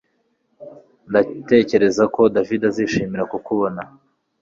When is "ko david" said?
2.13-2.61